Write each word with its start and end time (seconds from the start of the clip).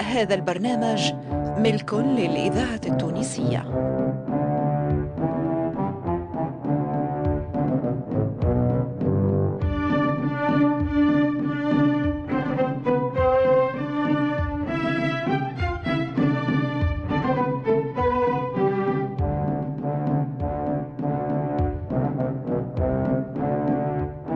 هذا 0.00 0.34
البرنامج 0.34 1.12
ملك 1.58 1.94
للإذاعة 1.94 2.80
التونسية. 2.86 3.64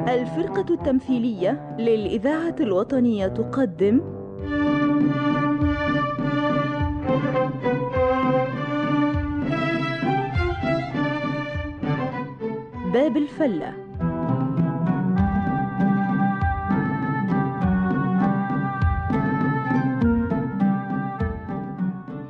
الفرقة 0.09 0.75
التمثيلية 0.75 1.77
للإذاعة 1.79 2.55
الوطنية 2.61 3.27
تقدم 3.27 4.20
باب 13.11 13.17
الفلة. 13.17 13.75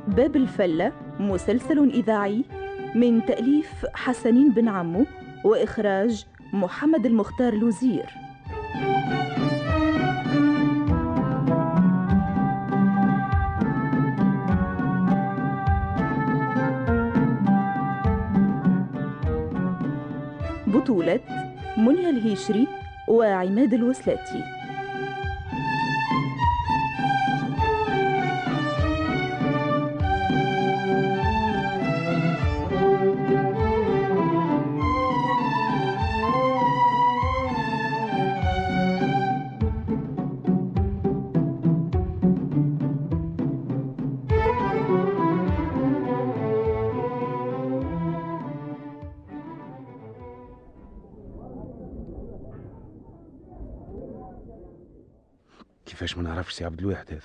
باب 0.07 0.35
الفلة 0.35 0.91
مسلسل 1.19 1.89
إذاعي 1.89 2.45
من 2.95 3.25
تأليف 3.25 3.85
حسنين 3.93 4.51
بن 4.51 4.67
عمو 4.67 5.05
وإخراج 5.45 6.25
محمد 6.53 7.05
المختار 7.05 7.53
لوزير. 7.53 8.05
بطولة 20.81 21.19
منيا 21.77 22.09
الهيشري 22.09 22.67
وعماد 23.07 23.73
الوسلاتي. 23.73 24.60
كيفاش 56.01 56.17
ما 56.17 56.23
نعرفش 56.23 56.53
سي 56.53 56.65
عبد 56.65 56.79
الواحد 56.79 57.11
هذا 57.11 57.21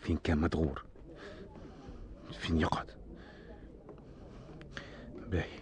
فين 0.00 0.16
كان 0.16 0.38
مدغور؟ 0.38 0.84
فين 2.32 2.58
يقعد؟ 2.58 2.86
باهي. 5.26 5.58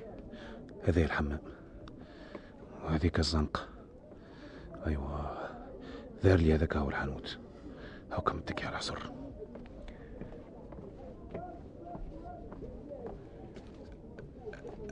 هذا 0.84 1.04
الحمام. 1.04 1.40
وهذيك 2.84 3.18
الزنقة. 3.18 3.68
أيوة 4.86 5.38
ذار 6.24 6.38
لي 6.38 6.54
هذاك 6.54 6.76
هو 6.76 6.88
الحانوت. 6.88 7.38
هاكا 8.12 8.32
متكي 8.32 8.66
على 8.66 8.76
عصر 8.76 8.98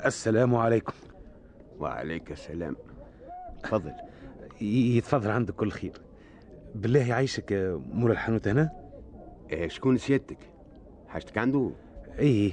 السلام 0.05 0.55
عليكم. 0.55 0.95
وعليك 1.79 2.33
السلام. 2.33 2.77
تفضل. 3.63 3.95
يتفضل 4.61 5.31
عندك 5.31 5.55
كل 5.55 5.71
خير. 5.71 6.08
بالله 6.75 7.09
يعيشك 7.09 7.79
مول 7.93 8.11
الحانوت 8.11 8.49
هنا؟ 8.49 8.71
إيه 9.51 9.69
شكون 9.69 9.97
سيادتك؟ 9.97 10.39
حاجتك 11.09 11.39
عنده؟ 11.39 11.71
إيه 12.19 12.53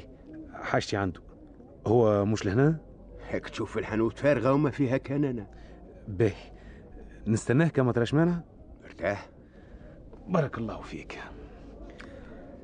حاجتي 0.54 0.98
عنده. 0.98 1.22
هو 1.88 2.26
مش 2.26 2.46
لهنا؟ 2.46 2.78
هيك 3.30 3.50
تشوف 3.50 3.78
الحانوت 3.78 4.18
فارغة 4.18 4.54
وما 4.54 4.70
فيها 4.70 4.98
كان 4.98 5.24
أنا 5.24 5.48
باهي. 6.08 6.52
نستناه 7.28 7.68
كما 7.68 7.92
تراش 7.92 8.14
مانع 8.14 8.42
ارتاح. 8.86 9.30
بارك 10.28 10.58
الله 10.58 10.82
فيك. 10.82 11.20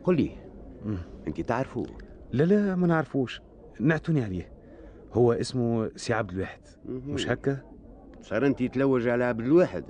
قل 0.04 0.16
لي. 0.16 0.32
انت 1.28 1.42
تعرفه 1.42 1.86
لا 2.32 2.44
لا 2.44 2.76
ما 2.76 2.88
نعرفوش. 2.88 3.42
نعتوني 3.80 4.24
عليه. 4.24 4.52
هو 5.14 5.34
اسمه 5.34 5.92
سي 5.96 6.14
عبد 6.14 6.32
الواحد. 6.32 6.62
مش 6.86 7.30
هكا؟ 7.30 7.58
صار 8.22 8.46
انت 8.46 8.64
تلوج 8.64 9.08
على 9.08 9.24
عبد 9.24 9.40
الواحد. 9.40 9.84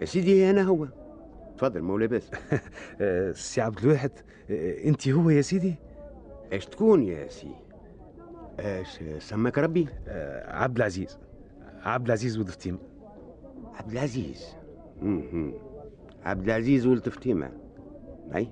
يا 0.00 0.04
سيدي 0.04 0.50
أنا 0.50 0.62
هو. 0.62 0.88
تفضل 1.58 1.82
مو 1.82 1.98
لاباس 1.98 2.30
آه، 3.00 3.32
سي 3.32 3.60
عبد 3.60 3.78
الواحد 3.78 4.10
آه، 4.50 4.84
أنت 4.84 5.08
هو 5.08 5.30
يا 5.30 5.42
سيدي؟ 5.42 5.74
إيش 6.52 6.66
تكون 6.66 7.02
يا 7.02 7.28
سي؟ 7.28 7.50
إيش 8.60 8.98
سماك 9.18 9.58
ربي؟ 9.58 9.86
آه، 10.08 10.52
عبد 10.52 10.76
العزيز. 10.76 11.18
عبد 11.82 12.06
العزيز 12.06 12.38
ولد 12.38 12.53
فتيمة 12.53 12.78
عبد 13.74 13.92
العزيز. 13.92 14.44
عبد 16.24 16.44
العزيز 16.44 16.86
ولد 16.86 17.08
فتيمة. 17.08 17.50
أي. 18.34 18.48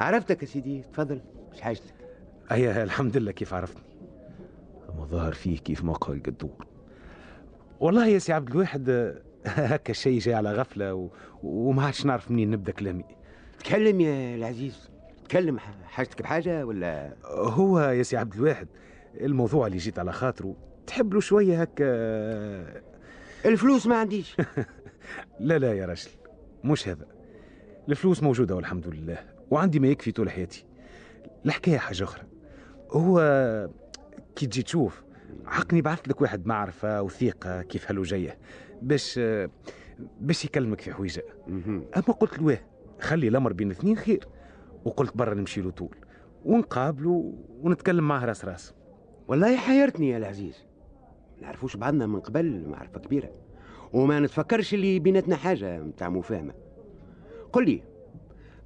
عرفتك 0.00 0.42
يا 0.42 0.46
سيدي 0.46 0.82
تفضل 0.92 1.20
مش 1.52 1.60
حاجتك. 1.60 1.94
هيا 2.50 2.82
الحمد 2.82 3.16
لله 3.16 3.32
كيف 3.32 3.54
عرفتني؟ 3.54 3.82
اما 4.88 5.04
ظهر 5.04 5.32
فيه 5.32 5.58
كيف 5.58 5.84
ما 5.84 5.92
قال 5.92 6.22
قدور 6.22 6.66
والله 7.80 8.06
يا 8.06 8.18
سي 8.18 8.32
عبد 8.32 8.50
الواحد 8.50 9.14
هكا 9.46 9.90
الشيء 9.90 10.18
جاي 10.18 10.34
على 10.34 10.52
غفلة 10.52 10.94
و... 10.94 11.08
وما 11.42 11.82
عادش 11.84 12.06
نعرف 12.06 12.30
منين 12.30 12.50
نبدأ 12.50 12.72
كلامي. 12.72 13.04
تكلم 13.58 14.00
يا 14.00 14.34
العزيز. 14.36 14.90
تكلم 15.28 15.58
حاجتك 15.84 16.22
بحاجة 16.22 16.66
ولا؟ 16.66 17.16
هو 17.24 17.80
يا 17.80 18.02
سي 18.02 18.16
عبد 18.16 18.34
الواحد 18.34 18.68
الموضوع 19.20 19.66
اللي 19.66 19.78
جيت 19.78 19.98
على 19.98 20.12
خاطره 20.12 20.56
تحب 20.86 21.14
له 21.14 21.20
شوية 21.20 21.60
هكا؟ 21.62 21.84
الفلوس 23.50 23.86
ما 23.86 23.96
عنديش. 23.96 24.36
لا 25.40 25.58
لا 25.58 25.72
يا 25.72 25.86
رجل 25.86 26.10
مش 26.64 26.88
هذا. 26.88 27.06
الفلوس 27.88 28.22
موجودة 28.22 28.54
والحمد 28.56 28.88
لله 28.88 29.18
وعندي 29.50 29.80
ما 29.80 29.88
يكفي 29.88 30.12
طول 30.12 30.30
حياتي. 30.30 30.64
الحكاية 31.46 31.78
حاجة 31.78 32.04
أخرى. 32.04 32.22
هو 32.90 33.18
كي 34.36 34.46
تجي 34.46 34.62
تشوف 34.62 35.02
حقني 35.46 35.82
بعثت 35.82 36.08
لك 36.08 36.20
واحد 36.20 36.46
معرفة 36.46 37.02
وثيقة 37.02 37.62
كيف 37.62 37.90
هلو 37.90 38.02
جاية. 38.02 38.38
باش 38.82 39.20
باش 40.20 40.44
يكلمك 40.44 40.80
في 40.80 40.92
حويجة 40.92 41.24
مهم. 41.46 41.84
أما 41.96 42.02
قلت 42.02 42.38
له 42.38 42.58
خلي 43.00 43.28
الأمر 43.28 43.52
بين 43.52 43.70
اثنين 43.70 43.96
خير. 43.96 44.28
وقلت 44.84 45.16
برا 45.16 45.34
نمشي 45.34 45.60
له 45.60 45.70
طول. 45.70 45.96
ونقابله 46.44 47.34
ونتكلم 47.60 48.08
معاه 48.08 48.24
راس 48.24 48.44
راس. 48.44 48.74
والله 49.28 49.56
حيرتني 49.56 50.10
يا 50.10 50.18
العزيز. 50.18 50.64
نعرفوش 51.42 51.76
بعضنا 51.76 52.06
من 52.06 52.20
قبل 52.20 52.68
معرفة 52.68 53.00
كبيرة. 53.00 53.30
وما 53.92 54.20
نتفكرش 54.20 54.74
اللي 54.74 54.98
بيناتنا 54.98 55.36
حاجة 55.36 55.82
متاع 55.82 56.08
مفاهمة. 56.08 56.54
قل 57.52 57.64
لي 57.64 57.82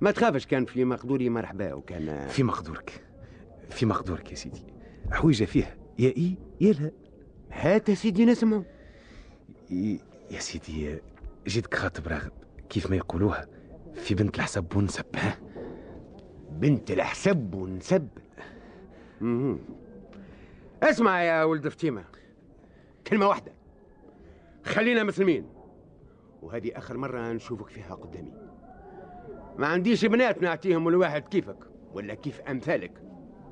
ما 0.01 0.11
تخافش 0.11 0.47
كان 0.47 0.65
في 0.65 0.85
مقدوري 0.85 1.29
مرحبا 1.29 1.75
وكان 1.75 2.29
في 2.29 2.43
مقدورك. 2.43 3.05
في 3.71 3.87
مقدورك 3.87 4.31
يا 4.31 4.37
سيدي. 4.37 4.63
حويجة 5.11 5.45
فيها 5.45 5.77
يا 5.99 6.09
إيه 6.09 6.35
يا 6.61 6.73
لا. 6.73 6.91
هات 7.51 7.89
يا 7.89 7.95
سيدي 7.95 8.25
نسمعوا 8.25 8.63
يا 9.71 10.39
سيدي 10.39 10.99
جيتك 11.47 11.75
خاطب 11.75 12.09
راغب 12.09 12.33
كيف 12.69 12.91
ما 12.91 12.97
يقولوها 12.97 13.47
في 13.95 14.15
بنت 14.15 14.37
الحسب 14.37 14.77
ونسب 14.77 15.05
ها؟ 15.17 15.39
بنت 16.51 16.91
الحسب 16.91 17.55
ونسب. 17.55 18.09
اسمع 20.83 21.23
يا 21.23 21.45
ولد 21.45 21.69
فتيمة 21.69 22.05
كلمة 23.07 23.29
واحدة. 23.29 23.53
خلينا 24.65 25.03
مسلمين. 25.03 25.47
وهذه 26.43 26.79
آخر 26.79 26.97
مرة 26.97 27.33
نشوفك 27.33 27.69
فيها 27.69 27.95
قدامي. 27.95 28.33
ما 29.59 29.67
عنديش 29.67 30.05
بنات 30.05 30.43
نعطيهم 30.43 30.91
لواحد 30.91 31.23
كيفك 31.23 31.59
ولا 31.93 32.15
كيف 32.15 32.41
أمثالك. 32.41 33.03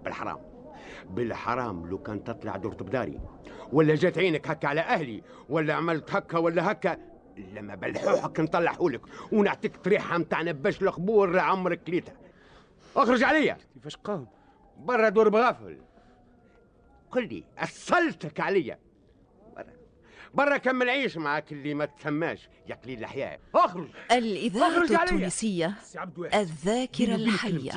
بالحرام. 0.05 0.39
بالحرام 1.11 1.87
لو 1.87 1.99
كان 1.99 2.25
تطلع 2.25 2.57
دورت 2.57 2.83
بداري. 2.83 3.21
ولا 3.73 3.95
جات 3.95 4.19
عينك 4.19 4.51
هكا 4.51 4.69
على 4.69 4.81
أهلي 4.81 5.23
ولا 5.49 5.75
عملت 5.75 6.15
هكا 6.15 6.39
ولا 6.39 6.71
هكا 6.73 6.99
لما 7.37 7.75
بلحوحك 7.75 8.41
نطلعهولك 8.41 9.01
ونعطيك 9.33 9.77
طريحة 9.77 10.19
متاعنا 10.19 10.53
باش 10.53 10.83
القبور 10.83 11.39
عمرك 11.39 11.81
ليتها 11.89 12.15
أخرج 12.97 13.23
عليا. 13.23 13.59
كيفاش 13.75 13.97
قام؟ 13.97 14.27
برا 14.79 15.09
دور 15.09 15.29
بغافل. 15.29 15.79
قل 17.11 17.29
لي 17.29 17.45
أصلتك 17.59 18.41
عليا. 18.41 18.79
برا. 19.57 19.73
برا 20.35 20.57
كمل 20.57 20.89
عيش 20.89 21.17
معاك 21.17 21.53
اللي 21.53 21.75
ما 21.75 21.85
تسماش. 21.85 22.49
يا 22.69 22.75
قليل 22.75 22.99
الاحياء 22.99 23.41
أخرج. 23.55 23.89
الإذاعة 24.13 24.71
أخرج 24.71 24.95
علي. 24.95 25.05
التونسية 25.05 25.75
سي 25.83 25.99
عبد 25.99 26.19
الواحد 26.19 26.35
الذاكرة 26.35 27.15
الحية. 27.15 27.73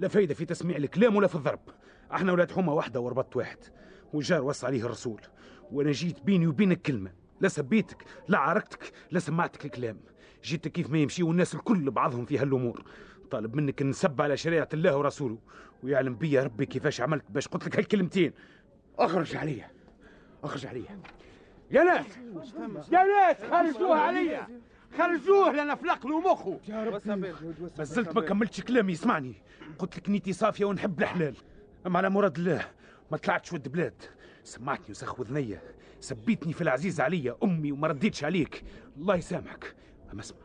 لا 0.00 0.08
فايدة 0.08 0.34
في 0.34 0.44
تسميع 0.44 0.76
الكلام 0.76 1.16
ولا 1.16 1.26
في 1.26 1.34
الضرب. 1.34 1.60
إحنا 2.14 2.32
ولاد 2.32 2.50
حمى 2.52 2.72
واحدة 2.72 3.00
وربط 3.00 3.36
واحد 3.36 3.58
والجار 4.12 4.42
وصى 4.42 4.66
عليه 4.66 4.84
الرسول. 4.84 5.20
وأنا 5.72 5.92
جيت 5.92 6.22
بيني 6.22 6.46
وبينك 6.46 6.82
كلمة 6.82 7.12
لا 7.40 7.48
سبيتك 7.48 8.04
لا 8.28 8.38
عاركتك 8.38 8.92
لا 9.10 9.18
سمعتك 9.20 9.64
الكلام. 9.64 10.00
جيت 10.44 10.68
كيف 10.68 10.90
ما 10.90 10.98
يمشي 10.98 11.22
والناس 11.22 11.54
الكل 11.54 11.90
بعضهم 11.90 12.24
في 12.24 12.38
هالامور 12.38 12.84
طالب 13.30 13.56
منك 13.56 13.82
إن 13.82 13.88
نسب 13.88 14.22
على 14.22 14.36
شريعة 14.36 14.68
الله 14.74 14.96
ورسوله 14.96 15.38
ويعلم 15.82 16.14
بيا 16.14 16.42
ربي 16.42 16.66
كيفاش 16.66 17.00
عملت 17.00 17.24
باش 17.30 17.48
قلت 17.48 17.66
لك 17.66 17.76
هالكلمتين. 17.76 18.32
اخرج 18.98 19.36
عليا. 19.36 19.70
اخرج 20.44 20.66
عليا. 20.66 21.00
يا 21.70 21.84
ناس! 21.84 22.06
يا 22.92 23.04
ناس! 23.04 23.36
خرجوه 23.50 23.98
عليا! 23.98 24.48
خرجوه 24.98 25.52
لنا 25.52 25.74
فلق 25.74 26.06
له 26.06 26.20
مخه 26.20 26.60
بس 27.78 27.88
زلت 27.88 28.16
ما 28.16 28.20
كملتش 28.20 28.60
كلامي 28.60 28.92
اسمعني. 28.92 29.34
قلت 29.78 29.96
لك 29.96 30.10
نيتي 30.10 30.32
صافية 30.32 30.64
ونحب 30.64 31.00
الحلال. 31.02 31.36
أما 31.86 31.98
على 31.98 32.10
مراد 32.10 32.38
الله 32.38 32.66
ما 33.10 33.16
طلعتش 33.16 33.52
ود 33.52 33.72
بلاد. 33.72 34.02
سمعتني 34.44 34.90
وسخ 34.90 35.20
وذنية. 35.20 35.62
سبيتني 36.00 36.52
في 36.52 36.60
العزيز 36.60 37.00
عليا 37.00 37.36
أمي 37.42 37.72
وما 37.72 37.88
رديتش 37.88 38.24
عليك. 38.24 38.64
الله 38.96 39.16
يسامحك. 39.16 39.74
أما 40.12 40.20
اسمع 40.20 40.38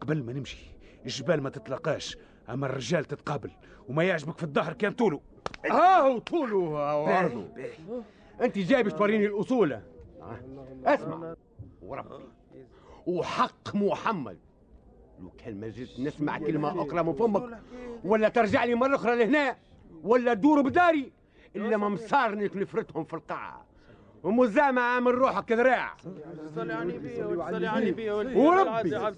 قبل 0.00 0.22
ما 0.22 0.32
نمشي 0.32 0.58
الجبال 1.04 1.42
ما 1.42 1.50
تتلاقاش 1.50 2.16
أما 2.50 2.66
الرجال 2.66 3.04
تتقابل 3.04 3.50
وما 3.88 4.04
يعجبك 4.04 4.38
في 4.38 4.42
الظهر 4.42 4.72
كان 4.72 4.92
طوله 4.92 5.20
ها 5.70 6.00
هو 6.00 6.18
طوله 6.18 6.56
وعرضه 6.56 7.48
أنت 8.40 8.58
جاي 8.58 8.82
باش 8.82 8.92
توريني 8.92 9.26
الاصول. 9.26 9.80
اسمع. 10.84 11.34
وربي. 11.82 12.24
وحق 13.06 13.76
محمد. 13.76 14.38
لو 15.20 15.30
كان 15.30 15.60
ما 15.60 15.68
زلت 15.68 16.00
نسمع 16.00 16.38
كلمة 16.38 16.82
أخرى 16.82 17.02
من 17.02 17.12
فمك 17.12 17.58
ولا 18.04 18.28
ترجع 18.28 18.64
لي 18.64 18.74
مرة 18.74 18.94
أخرى 18.94 19.16
لهنا. 19.16 19.56
ولا 20.04 20.34
تدور 20.34 20.62
بداري 20.62 21.12
إلا 21.56 21.76
ما 21.76 21.88
مصارني 21.88 22.50
نفرتهم 22.54 23.04
في 23.04 23.14
القاعة. 23.14 23.66
ومزامة 24.22 24.82
عامل 24.82 25.14
روحك 25.14 25.52
ذراع. 25.52 25.96
صلي 26.54 26.72
على 26.72 26.82
النبي 26.82 27.16
صلي 27.16 27.66
على 27.68 27.78
النبي 27.78 28.10
وربي. 28.10 29.12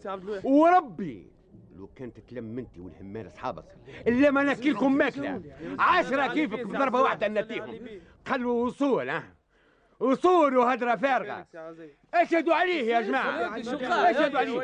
وربي. 0.44 1.30
لو 1.76 1.86
كانت 1.96 2.20
تلم 2.20 2.58
انت 2.58 2.78
والهمان 2.78 3.26
أصحابك 3.26 3.64
إلا 4.06 4.30
ما 4.30 4.42
ناكلكم 4.42 4.94
ماكلة. 4.94 5.42
عشرة 5.78 6.26
كيفك 6.26 6.66
بضربه 6.66 7.00
واحدة 7.00 7.28
نتيهم 7.28 7.78
قالوا 8.26 8.66
وصول 8.66 9.10
ها. 9.10 9.36
وصول 10.00 10.56
وهدرة 10.56 10.96
فارغة. 10.96 11.46
اشهدوا 12.14 12.54
عليه 12.54 12.94
يا 12.94 13.00
جماعة. 13.00 13.60
اشهدوا 13.60 14.38
عليه. 14.38 14.62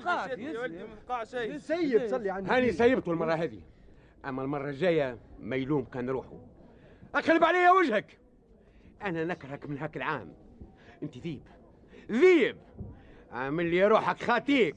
سيد 1.59 2.07
صلي 2.07 2.31
على 2.31 2.47
هاني 2.49 2.73
سيبته 2.73 3.13
المرة 3.13 3.33
هذه. 3.33 3.61
أما 4.25 4.43
المرة 4.43 4.71
الجاية 4.71 5.19
ما 5.39 5.57
يلوم 5.57 5.85
كان 5.85 6.11
روحه. 6.11 6.41
اقلب 7.15 7.45
علي 7.45 7.71
وجهك. 7.71 8.19
أنا 9.03 9.25
نكرهك 9.25 9.69
من 9.69 9.79
هاك 9.79 9.97
العام. 9.97 10.33
أنت 11.03 11.19
ذيب. 11.19 11.43
ذيب. 12.11 12.57
عامل 13.33 13.67
لي 13.67 13.87
روحك 13.87 14.23
خاتيك. 14.23 14.77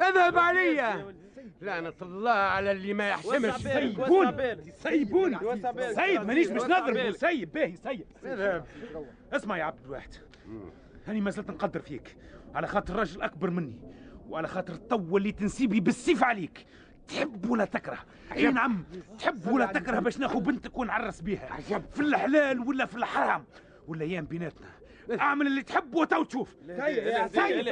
اذهب 0.00 0.38
علي. 0.38 1.04
لعنة 1.62 1.92
الله 2.02 2.30
على 2.30 2.72
اللي 2.72 2.94
ما 2.94 3.08
يحشمش 3.08 3.54
سيبون 3.54 4.36
سيبون 4.72 5.38
سيد 5.94 6.20
مانيش 6.20 6.48
باش 6.48 6.62
نضرب 6.62 7.10
سيب 7.10 7.52
باهي 7.52 7.76
سيب. 7.76 8.06
اسمع 9.32 9.58
يا 9.58 9.64
عبد 9.64 9.84
الواحد. 9.84 10.14
هاني 11.06 11.20
ما 11.20 11.30
زلت 11.30 11.50
نقدر 11.50 11.80
فيك. 11.80 12.16
على 12.54 12.66
خاطر 12.66 12.96
راجل 12.96 13.22
أكبر 13.22 13.50
مني. 13.50 13.78
وعلى 14.28 14.48
خاطر 14.48 14.74
الطو 14.74 15.16
اللي 15.16 15.32
تنسيبي 15.32 15.80
بالسيف 15.80 16.24
عليك. 16.24 16.66
تحب 17.08 17.50
ولا 17.50 17.64
تكره 17.64 17.98
اي 18.36 18.50
نعم 18.52 18.84
تحب 19.18 19.46
ولا 19.46 19.66
تكره 19.66 19.98
باش 20.00 20.18
ناخذ 20.18 20.40
بنتك 20.40 20.78
ونعرس 20.78 21.20
بيها 21.20 21.56
في 21.94 22.00
الحلال 22.00 22.60
ولا 22.60 22.86
في 22.86 22.96
الحرام 22.96 23.44
ولا 23.88 24.02
أيام 24.04 24.24
بيناتنا 24.24 24.66
اعمل 25.20 25.46
اللي 25.46 25.62
تحب 25.62 25.94
وتو 25.94 26.22
تشوف 26.24 26.56
سيد 27.34 27.68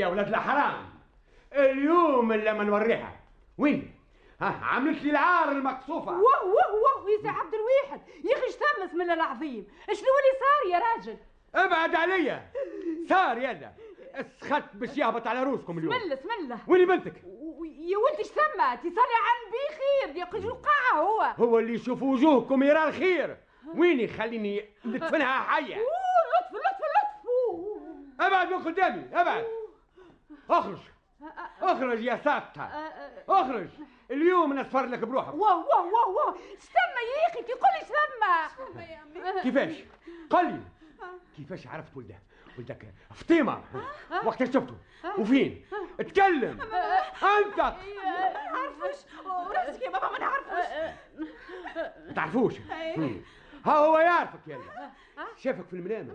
يا 0.00 0.06
ولاد 0.06 0.28
الحرام 0.28 0.90
اليوم 1.52 2.32
اللي 2.32 2.52
ما 2.52 2.64
نوريها. 2.64 3.20
وين؟ 3.58 3.94
ها 4.40 4.60
عملت 4.62 5.02
لي 5.02 5.10
العار 5.10 5.48
المقصوفة. 5.48 6.12
واه 6.12 6.44
واه 6.44 6.74
واه 6.74 7.10
يا 7.10 7.22
سي 7.22 7.28
عبد 7.28 7.54
الواحد. 7.54 8.00
يا 8.24 8.36
أخي 8.36 8.46
اشتم 8.46 8.86
بسم 8.86 9.00
الله 9.00 9.14
العظيم؟ 9.14 9.66
شنو 9.86 10.08
اللي 10.20 10.38
صار 10.40 10.70
يا 10.72 10.78
راجل؟ 10.78 11.16
ابعد 11.54 11.94
عليا 11.94 12.52
صار 13.08 13.38
يلا. 13.38 13.72
اسخت 14.14 14.64
باش 14.74 14.96
يهبط 14.96 15.26
على 15.26 15.42
روسكم 15.42 15.78
اليوم. 15.78 15.94
بسم 15.94 16.02
الله 16.02 16.14
بسم 16.14 16.30
الله 16.30 16.58
وين 16.66 16.86
بنتك؟ 16.86 17.14
يا 17.78 17.98
ولدي 17.98 18.22
اشتم 18.22 18.42
تصلي 18.82 19.16
عن 19.26 19.38
بخير 19.52 20.16
يا 20.16 20.24
قجل 20.24 20.46
القاعة 20.46 21.00
هو؟ 21.00 21.20
هو 21.20 21.58
اللي 21.58 21.74
يشوف 21.74 22.02
وجوهكم 22.02 22.62
يرى 22.62 22.84
الخير. 22.88 23.36
ويني 23.74 24.08
خليني 24.08 24.64
ندفنها 24.84 25.40
حية؟ 25.40 25.76
أوه 25.76 25.82
لطف 26.30 26.54
لطف 26.54 26.80
لطف. 26.90 28.26
أبعد 28.26 28.52
من 28.52 28.64
قدامي 28.64 29.08
أبعد. 29.12 29.44
اخرج 30.50 30.78
اخرج 31.62 32.00
يا 32.04 32.16
ساقطة 32.16 32.62
اخرج 33.28 33.68
اليوم 34.10 34.52
نصفر 34.58 34.86
لك 34.86 34.98
بروحك 34.98 35.34
واه 35.34 35.56
واه 35.58 35.82
واه 35.84 36.08
واه 36.08 36.34
استنى 36.58 37.00
يا 37.22 37.28
أخي 37.30 37.42
كي 37.42 37.52
قولي 37.52 37.82
استنى 37.82 39.42
كيفاش 39.42 39.84
قل 40.30 40.46
لي 40.52 40.60
كيفاش 41.36 41.66
عرفت 41.66 41.96
ولده 41.96 42.18
ولدك 42.58 42.94
فطيمة 43.14 43.62
وقت 44.24 44.44
شفته 44.44 44.76
وفين 45.18 45.64
اتكلم 46.00 46.60
انت 47.46 47.60
عارفوش 47.60 48.96
راسك 49.56 49.82
يا 49.82 49.90
بابا 49.90 50.10
ما 50.12 50.18
نعرفوش 50.18 50.54
ما 52.06 52.12
تعرفوش. 52.14 52.54
ها 53.66 53.72
هو 53.76 53.98
يعرفك 53.98 54.40
يلا 54.46 54.90
شافك 55.36 55.66
في 55.68 55.72
المنام 55.72 56.12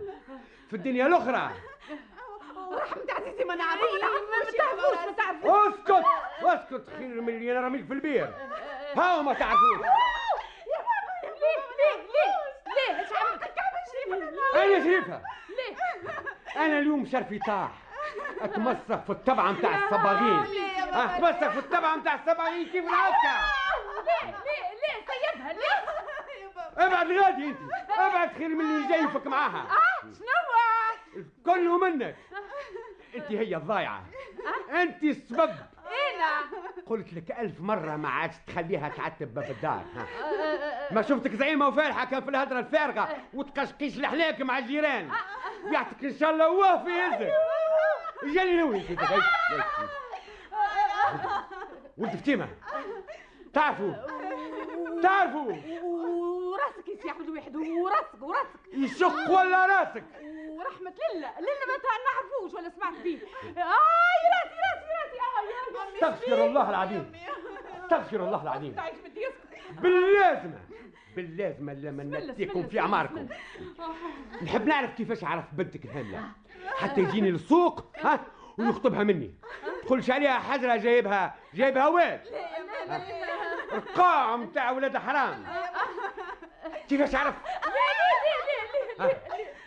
في 0.70 0.76
الدنيا 0.76 1.06
الاخرى 1.06 1.50
ورحمة 2.76 3.02
عزيزي 3.10 3.44
ما 3.44 3.54
نعرفوش 3.54 4.02
ما 4.02 4.50
تعرفوش 4.58 5.06
ما 5.06 5.12
تعرفوش. 5.12 5.74
اسكت 5.74 6.04
اسكت 6.42 6.90
خير 6.98 7.20
من 7.20 7.28
اللي 7.28 7.52
نرميك 7.52 7.86
في 7.86 7.92
البير. 7.92 8.30
ها 8.96 9.14
هو 9.16 9.22
ما 9.22 9.34
تعرفوش. 9.34 9.80
ليه 11.26 11.58
ليه 11.78 11.96
ليه 12.14 12.34
ليه؟ 12.74 13.16
عملت؟ 13.18 13.42
أنا 14.54 14.84
شايفها 14.84 15.22
ليه؟ 15.48 15.76
أنا 16.64 16.78
اليوم 16.78 17.06
شرفي 17.06 17.38
طاح. 17.38 17.70
أتمسك 18.40 19.04
في 19.04 19.10
الطبعه 19.10 19.52
متاع 19.52 19.76
الصباغين. 19.84 20.44
أتمسك 20.94 21.50
في 21.50 21.58
الطبعه 21.58 21.96
متاع 21.96 22.14
الصباغين. 22.14 22.66
كيف 22.66 22.84
العكا 22.84 23.36
ليه 24.06 24.30
ليه 24.30 24.70
ليه؟ 24.82 25.06
سيبها 25.06 25.52
ليه؟ 25.52 26.86
ابعد 26.86 27.10
غادي 27.10 27.44
أنت. 27.44 27.58
ابعد 27.90 28.32
خير 28.38 28.48
من 28.48 28.60
اللي 28.60 28.88
جايفك 28.88 29.26
معاها. 29.26 29.66
آه 29.70 30.02
شنو 30.02 30.36
كله 31.44 31.78
منك 31.78 32.16
انت 33.16 33.32
هي 33.32 33.56
الضايعة. 33.56 34.02
انت 34.82 35.02
السبب. 35.02 35.54
أنا 35.86 36.60
قلت 36.86 37.14
لك 37.14 37.30
ألف 37.30 37.60
مرة 37.60 37.96
ما 37.96 38.08
عادش 38.08 38.34
تخليها 38.46 38.88
تعتب 38.88 39.34
باب 39.34 39.50
الدار 39.50 39.84
ها. 39.96 40.06
ما 40.90 41.02
شفتك 41.02 41.30
زعيمة 41.34 41.68
وفالحة 41.68 42.04
كان 42.04 42.22
في 42.22 42.30
الهدرة 42.30 42.58
الفارغة 42.58 43.08
وتقشقيش 43.34 43.98
الحلاك 43.98 44.40
مع 44.40 44.58
الجيران. 44.58 45.10
يعطيك 45.72 46.04
إن 46.04 46.14
شاء 46.18 46.30
الله 46.30 46.50
واه 46.50 46.84
في 46.84 46.90
يزك 46.90 47.32
جاني 48.34 48.80
يدك. 48.90 49.08
ولد 51.98 52.16
فتيمة. 52.16 52.48
تعرفوا؟ 53.52 53.92
تعرفوا؟ 55.02 55.52
وراسك 56.66 57.04
يا 57.04 57.12
عبد 57.12 57.28
الواحد 57.28 57.56
وراسك 57.56 58.22
وراسك. 58.22 58.60
يشق 58.72 59.30
ولا 59.30 59.66
راسك؟ 59.66 60.04
ورحمة 60.48 60.94
لله. 61.14 61.30
لله 61.40 61.66
ما 61.66 61.76
نعرفوش 62.06 62.54
ولا 62.54 62.68
سمعت 62.68 62.94
فيه 63.02 63.18
آه 63.18 64.14
يا 64.24 64.30
راسي 64.36 64.56
راسي. 64.66 64.86
راسي 64.96 65.16
يا 65.16 66.08
استغفر 66.08 66.46
الله 66.46 66.70
العظيم. 66.70 67.12
استغفر 67.84 68.24
الله 68.24 68.42
العظيم. 68.42 68.76
باللازمة 69.82 70.58
باللازمة 71.16 71.72
لما 71.72 72.02
الله، 72.02 72.62
في 72.68 72.80
أعماركم. 72.80 73.28
نحب 74.42 74.66
نعرف 74.66 74.94
كيفاش 74.94 75.24
عرف 75.24 75.44
بنتك 75.52 75.84
الهاملة 75.84 76.28
حتى 76.76 77.00
يجيني 77.00 77.30
للسوق 77.30 77.84
ها 77.96 78.26
ويخطبها 78.58 79.02
مني. 79.02 79.34
تقولش 79.86 80.10
عليها 80.10 80.38
حجرة 80.38 80.76
جايبها 80.76 81.36
جايبها 81.54 81.88
واد؟ 81.88 82.20
القاع 83.72 84.36
متاع 84.36 84.70
ولاد 84.70 84.96
حرام. 84.96 85.46
كيفاش 86.88 87.14
عرف 87.14 87.34
آه. 89.00 89.16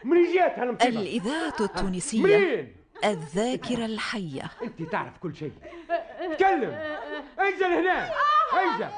منين 0.03 0.34
جات 0.36 0.58
الإذاعة 0.82 1.53
التونسية. 1.60 2.24
منين؟ 2.24 2.75
الذاكرة 3.06 3.86
الحية. 3.86 4.51
أنت 4.63 4.82
تعرف 4.82 5.18
كل 5.18 5.36
شيء. 5.36 5.51
تكلم. 6.38 6.98
اجا 7.39 7.68
هنا. 7.68 8.10
اجا 8.53 8.91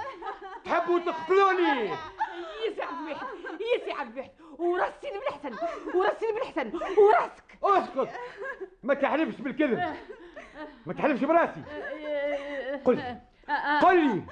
تحبوا 0.65 0.99
تقتلوني؟ 0.99 1.91
يسي 2.67 2.81
عبد 2.81 3.07
الواحد 3.07 3.27
يسي 3.75 3.91
عبد 3.91 4.11
الواحد 4.11 4.31
وراس 4.59 4.93
سيدي 5.01 5.17
بن 5.19 5.33
حسن 5.33 5.67
وراس 5.97 6.13
سيدي 6.19 6.31
بن 6.31 6.45
حسن 6.47 6.71
وراسك. 6.97 7.43
اسكت. 7.63 8.09
ما 8.83 8.93
تحلفش 8.93 9.41
بالكذب 9.41 9.95
ما 10.85 10.93
تحلفش 10.93 11.23
براسي. 11.23 11.61
قل 12.85 12.95
لي. 12.95 13.21
قل 13.83 14.07
لي. 14.07 14.23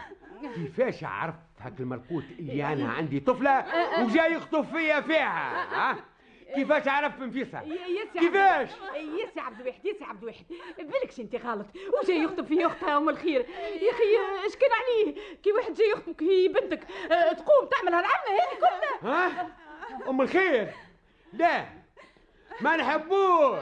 كيفاش 0.55 1.03
عرفت 1.03 1.39
هاك 1.59 1.79
الملقوت 1.79 2.23
اللي 2.39 2.65
أنا 2.73 2.91
عندي 2.91 3.19
طفلة 3.19 3.65
وجاي 4.03 4.33
يخطف 4.33 4.71
فيا 4.71 5.01
فيها 5.01 5.65
ها؟ 5.91 5.97
كيفاش 6.55 6.87
عرفت 6.87 7.21
يسي 7.65 8.19
كيفاش؟ 8.19 8.69
يسي 8.95 9.39
عبد 9.39 9.59
الواحد 9.61 9.85
يسي 9.85 10.03
عبد 10.03 10.21
الواحد. 10.21 10.45
بالكش 10.77 11.19
أنت 11.19 11.35
غلط. 11.35 11.65
وجاي 12.03 12.17
يخطب 12.23 12.45
في 12.45 12.65
أختها 12.65 12.97
أم 12.97 13.09
الخير. 13.09 13.39
يا 13.59 13.91
أخي 13.91 14.45
اش 14.47 14.55
كان 14.55 14.69
عليه؟ 14.71 15.15
كي 15.43 15.51
واحد 15.51 15.73
جاي 15.73 15.89
يخطبك 15.89 16.23
هي 16.23 16.47
بنتك 16.47 16.87
أه، 17.11 17.33
تقوم 17.33 17.69
تعمل 17.71 17.93
هالعمله 17.93 18.29
هذه 18.29 18.59
كلها 18.59 19.13
ها؟ 19.13 19.47
أم 20.09 20.21
الخير. 20.21 20.73
لا 21.33 21.65
ما 22.61 22.75
نحبوش. 22.77 23.59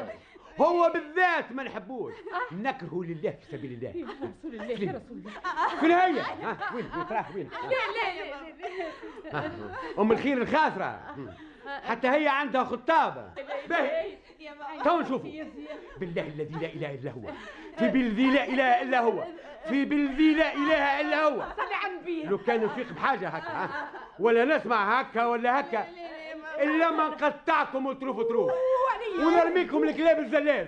هو 0.62 0.92
بالذات 0.94 1.52
ما 1.52 1.64
نحبوش. 1.64 2.14
نكره 2.52 3.04
لله 3.04 3.32
في 3.32 3.58
سبيل 3.58 3.72
الله. 3.72 4.08
رسول 4.14 4.54
الله 4.54 4.66
يا 4.66 4.92
رسول 4.92 5.18
الله. 5.18 5.32
فين 5.80 5.92
هي 5.92 6.20
ها 6.20 6.58
وين؟ 6.76 6.86
وين؟ 6.96 7.08
تراه 7.08 7.26
وين؟ 7.36 7.50
لا 7.50 7.70
لا 7.70 8.24
لا 8.24 8.38
لا 9.32 9.40
ها. 9.40 9.52
أم 10.00 10.12
الخير 10.12 10.38
الخاسرة. 10.38 11.16
حتى 11.84 12.08
هي 12.08 12.28
عندها 12.28 12.64
خطابة. 12.64 13.30
باهي. 13.70 14.18
تو 14.84 15.00
نشوفوا. 15.00 15.30
بالله 15.98 16.28
الذي 16.28 16.56
لا 16.62 16.68
إله 16.68 16.94
إلا 16.94 17.12
هو. 17.12 17.32
في 17.78 17.88
بالذي 17.88 18.32
لا 18.32 18.44
إله 18.48 18.82
إلا 18.82 19.00
هو. 19.00 19.24
في 19.70 19.86
بالذي 19.86 20.34
لا 20.34 20.54
إله 20.54 21.02
إلا 21.02 21.24
هو. 21.24 21.46
صلي 21.58 21.74
على 21.74 21.94
النبي. 21.94 22.24
لو 22.24 22.38
كان 22.38 22.64
نفيق 22.64 22.92
بحاجة 22.94 23.28
هكا 23.28 23.90
ولا 24.20 24.46
نسمع 24.46 25.00
هكا 25.00 25.26
ولا 25.26 25.60
هكا. 25.60 25.88
إلا 26.60 26.92
ما 26.92 27.08
نقطعكم 27.08 27.86
وتروفوا 27.86 28.24
تروف 28.24 28.52
ونرميكم 29.18 29.84
الكلاب 29.84 30.20
الزلاز 30.20 30.68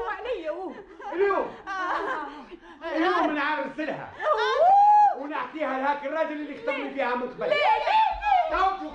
وعليا 0.00 0.50
وه. 0.50 0.74
اليوم. 1.12 1.54
اليوم 2.96 3.34
نعرسلها 3.34 4.12
ونعطيها 5.18 5.78
لهاك 5.78 6.04
الراجل 6.06 6.32
اللي 6.32 6.58
خطبني 6.62 6.90
فيها 6.90 7.14
من 7.14 7.22
قبل. 7.28 7.52
تو 8.50 8.90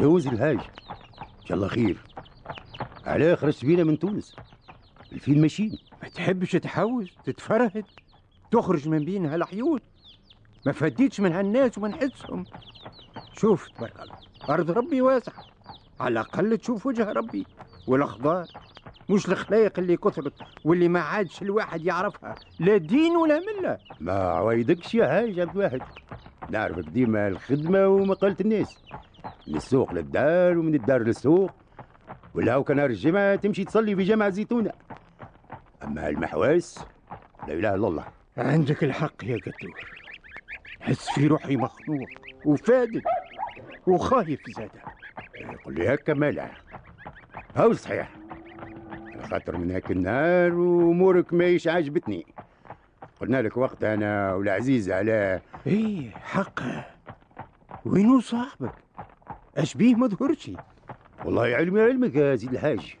شوز 0.00 0.26
الهاج 0.26 0.58
إن 0.58 1.46
شاء 1.46 1.56
الله 1.56 1.68
خير. 1.68 1.96
علاه 3.06 3.34
خرجت 3.34 3.64
بينا 3.64 3.84
من 3.84 3.98
تونس. 3.98 4.36
الفيل 5.12 5.40
ماشيين 5.40 5.78
ما 6.02 6.08
تحبش 6.08 6.52
تحوز 6.52 7.10
تتفرهد 7.24 7.84
تخرج 8.50 8.88
من 8.88 9.04
بين 9.04 9.26
هالحيوط 9.26 9.82
ما 10.66 10.72
فديتش 10.72 11.20
من 11.20 11.32
هالناس 11.32 11.78
ومن 11.78 11.94
حسهم 11.94 12.44
شوف 13.32 13.68
تبارك 13.68 14.00
الله 14.00 14.16
أرض 14.50 14.70
ربي 14.70 15.02
واسعة. 15.02 15.44
على 16.00 16.12
الأقل 16.12 16.58
تشوف 16.58 16.86
وجه 16.86 17.12
ربي 17.12 17.46
والأخضار 17.86 18.46
مش 19.10 19.28
الخلايق 19.28 19.78
اللي 19.78 19.96
كثرت 19.96 20.34
واللي 20.64 20.88
ما 20.88 21.00
عادش 21.00 21.42
الواحد 21.42 21.84
يعرفها. 21.84 22.34
لا 22.60 22.76
دين 22.76 23.16
ولا 23.16 23.40
ملة. 23.40 23.78
ما 24.00 24.12
عوايدكش 24.12 24.94
يا 24.94 25.20
هاج 25.20 25.40
عبد 25.40 25.56
الواحد. 25.56 25.80
نعرفك 26.50 26.88
ديما 26.88 27.28
الخدمة 27.28 27.88
ومقالة 27.88 28.36
الناس. 28.40 28.78
من 29.50 29.56
السوق 29.56 29.92
للدار 29.92 30.58
ومن 30.58 30.74
الدار 30.74 31.02
للسوق. 31.02 31.50
ولا 32.34 32.64
نهار 32.68 32.90
الجمعة 32.90 33.36
تمشي 33.36 33.64
تصلي 33.64 33.96
في 33.96 34.02
جامع 34.02 34.28
زيتونة. 34.28 34.72
أما 35.84 36.08
المحواس 36.08 36.84
لا 37.48 37.54
إله 37.54 37.74
إلا 37.74 37.88
الله. 37.88 38.04
عندك 38.36 38.84
الحق 38.84 39.24
يا 39.24 39.36
قدور 39.36 39.90
حس 40.80 41.10
في 41.10 41.26
روحي 41.26 41.56
مخنوق 41.56 42.08
وفادد 42.44 43.02
وخايف 43.86 44.40
زادة 44.56 44.82
يقول 45.40 45.74
لي 45.74 45.94
هكا 45.94 46.14
مالع 46.14 46.50
هاو 47.56 47.72
صحيح. 47.72 48.10
على 48.92 49.28
خاطر 49.30 49.56
من 49.56 49.70
هاك 49.70 49.90
النهار 49.90 50.54
وأمورك 50.54 51.34
ماهيش 51.34 51.68
عاجبتني. 51.68 52.26
قلنا 53.20 53.42
لك 53.42 53.56
وقت 53.56 53.84
أنا 53.84 54.34
والعزيز 54.34 54.90
على 54.90 55.40
إيه 55.66 56.10
حقها. 56.10 56.94
وينو 57.84 58.20
صاحبك؟ 58.20 58.72
اش 59.56 59.74
بيه 59.74 59.94
ما 59.94 60.06
ظهرش 60.06 60.50
والله 61.24 61.42
علمي 61.42 61.80
علمك 61.80 62.14
يا 62.14 62.36
سيد 62.36 62.52
الحاج. 62.52 62.96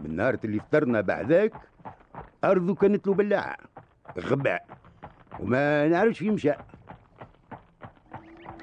من 0.00 0.16
نهار 0.16 0.38
اللي 0.44 0.60
فطرنا 0.60 1.00
بعداك 1.00 1.52
أرضه 2.44 2.74
كانت 2.74 3.06
له 3.06 3.14
بلاعة 3.14 3.56
غباء 4.18 4.66
وما 5.40 5.88
نعرفش 5.88 6.18
فين 6.18 6.32
مشى. 6.32 6.52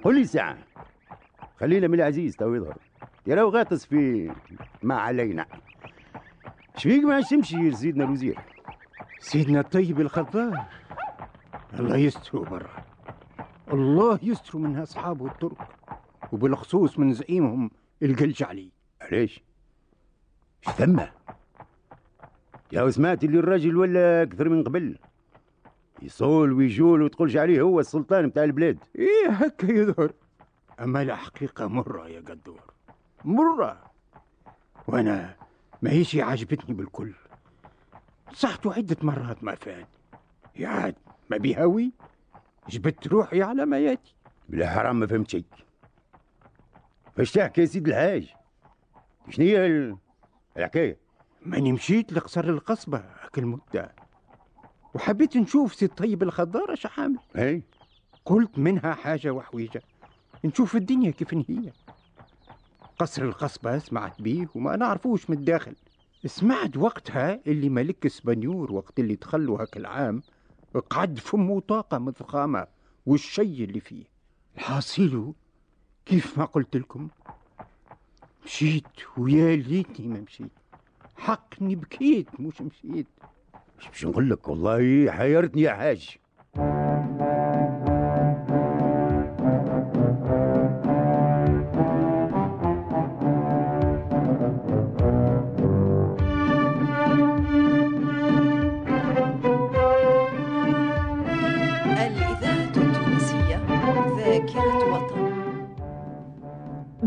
قول 0.03 0.15
لي 0.15 0.25
ساعة. 0.25 0.58
خلينا 1.60 1.88
من 1.88 1.93
العزيز 1.93 2.36
تو 2.36 2.53
يظهر. 2.53 2.77
يا 3.27 3.36
راهو 3.36 3.50
غاطس 3.50 3.86
في 3.86 4.32
ما 4.84 4.96
علينا. 4.96 5.46
شبيك 6.77 7.03
ما 7.03 7.22
تمشي 7.22 7.70
لسيدنا 7.70 8.03
الوزير؟ 8.03 8.39
سيدنا 9.20 9.60
الطيب 9.60 10.01
الخضار. 10.01 10.65
الله 11.79 11.98
يستروا 11.98 12.46
برا 12.46 12.84
الله 13.74 14.20
يستروا 14.24 14.62
من 14.62 14.79
أصحابه 14.79 15.25
الترك. 15.27 15.58
وبالخصوص 16.34 17.00
من 17.00 17.13
زعيمهم 17.13 17.72
القلجعلي. 18.04 18.72
علاش 19.02 19.44
اش 20.68 20.74
ثم؟ 20.74 21.00
يا 22.72 22.90
سمعت 22.90 23.24
اللي 23.24 23.40
الراجل 23.40 23.78
ولا 23.78 24.24
أكثر 24.24 24.50
من 24.50 24.63
قبل؟ 24.63 24.98
يصول 26.02 26.54
ويجول 26.54 27.02
وتقولش 27.02 27.38
عليه 27.38 27.62
هو 27.62 27.80
السلطان 27.80 28.28
بتاع 28.30 28.44
البلاد. 28.44 28.78
إيه 28.96 29.30
هكا 29.30 29.66
يظهر. 29.66 30.13
أما 30.80 31.02
الحقيقة 31.02 31.68
مرة 31.68 32.08
يا 32.08 32.20
قدور 32.20 32.74
مرة. 33.25 33.84
وأنا 34.88 35.36
ما 35.82 35.92
هيش 35.92 36.16
عجبتني 36.16 36.75
بالكل. 36.75 37.13
صحته 38.34 38.74
عدة 38.74 38.98
مرات 39.02 39.44
ما 39.44 39.56
فات 39.56 39.88
يا 40.56 40.68
عاد 40.68 40.96
ما 41.30 41.38
بيهوي؟ 41.38 41.92
جبت 42.70 43.08
روحي 43.08 43.42
على 43.42 43.66
ما 43.66 43.80
يأتي. 43.80 44.16
بلا 44.50 44.70
حرام 44.70 45.00
ما 45.00 45.08
فهمت 45.08 45.30
شيء. 45.30 45.46
فاش 47.15 47.32
تحكي 47.32 47.62
يا 47.62 47.65
سيد 47.65 47.88
الحاج. 47.88 48.34
شنو 49.29 49.46
هي 49.46 49.65
ال- 49.65 49.98
الحكاية؟ 50.58 50.98
ماني 51.46 51.72
مشيت 51.72 52.13
لقصر 52.13 52.43
القصبة 52.50 52.98
هاك 52.98 53.38
المدة 53.39 53.96
وحبيت 54.93 55.38
نشوف 55.38 55.75
سي 55.75 55.86
الطيب 55.86 56.24
الخضار 56.24 56.74
اش 56.74 56.88
حامل 56.88 57.17
إي. 57.38 57.63
قلت 58.25 58.60
منها 58.60 58.93
حاجة 58.93 59.32
وحويجة. 59.32 59.82
نشوف 60.46 60.75
الدنيا 60.75 61.12
كيف 61.12 61.34
هي. 61.34 61.72
قصر 63.00 63.24
القصبة 63.24 63.77
سمعت 63.77 64.22
بيه 64.22 64.48
وما 64.55 64.75
نعرفوش 64.75 65.29
من 65.29 65.38
الداخل. 65.38 65.75
سمعت 66.25 66.77
وقتها 66.77 67.39
اللي 67.48 67.70
ملك 67.70 68.05
اسبانيور 68.05 68.72
وقت 68.72 69.00
اللي 69.00 69.15
تخلوا 69.15 69.62
هاك 69.62 69.77
العام 69.77 70.22
قعد 70.89 71.20
فمه 71.20 71.60
طاقة 71.60 71.98
مضخامة 71.98 72.67
والشي 73.05 73.63
اللي 73.63 73.79
فيه. 73.79 74.03
الحاصيل 74.58 75.34
كيف 76.05 76.38
ما 76.38 76.45
قلت 76.45 76.77
لكم 76.77 77.07
مشيت 78.45 78.83
ويا 79.17 79.55
ليتني 79.55 80.07
ما 80.07 80.19
مشيت. 80.19 80.51
حقني 81.17 81.75
بكيت 81.75 82.39
مش 82.39 82.62
مشيت. 82.62 83.07
مش 83.79 83.88
باش 83.88 84.05
نقول 84.05 84.29
لك 84.29 84.48
والله 84.48 85.12
حيرتني 85.12 85.62
يا 85.62 85.74
حاج. 85.74 86.17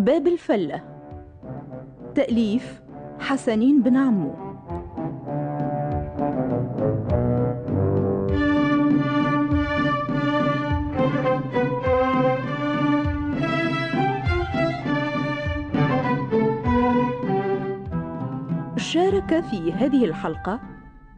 باب 0.07 0.27
الفلة. 0.27 0.83
تأليف 2.15 2.83
حسنين 3.21 3.83
بن 3.83 3.97
عمو. 3.97 4.35
شارك 18.77 19.41
في 19.41 19.73
هذه 19.73 20.05
الحلقة 20.05 20.61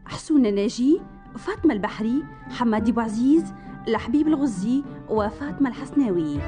حسونة 0.05 0.49
ناجي 0.49 1.01
فاطمة 1.37 1.73
البحري 1.73 2.23
حمادي 2.49 2.91
بوعزيز 2.91 3.53
لحبيب 3.87 4.27
الغزي 4.27 4.83
وفاطمة 5.09 5.69
الحسناوي. 5.69 6.39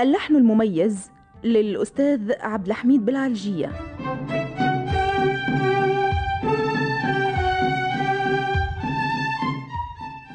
اللحن 0.00 0.36
المميز 0.36 1.10
للأستاذ 1.44 2.32
عبد 2.40 2.66
الحميد 2.66 3.04
بالعلجية 3.04 3.70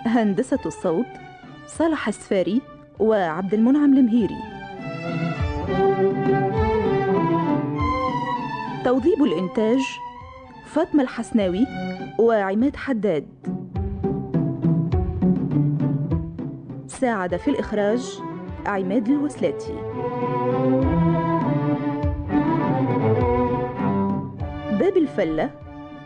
هندسة 0.06 0.60
الصوت 0.66 1.06
صالح 1.68 2.08
السفاري 2.08 2.62
وعبد 3.00 3.54
المنعم 3.54 3.94
المهيري. 3.94 4.38
توظيب 8.84 9.24
الإنتاج 9.24 9.80
فاطمة 10.66 11.04
الحسناوي 11.04 11.68
وعماد 12.20 12.76
حداد. 12.76 13.28
ساعد 16.88 17.36
في 17.36 17.50
الإخراج 17.50 18.20
عماد 18.66 19.08
الوسلاتي 19.08 19.74
باب 24.80 24.98
الفلة 24.98 25.50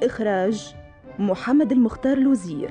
إخراج 0.04 0.76
محمد 1.20 1.72
المختار 1.72 2.18
الوزير. 2.18 2.70